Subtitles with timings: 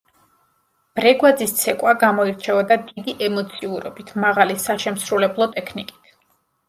[0.99, 6.11] ბრეგვაძის ცეკვა გამოირჩეოდა დიდი ემოციურობით, მაღალი საშემსრულებლო ტექნიკით.